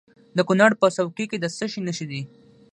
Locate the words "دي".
2.11-2.21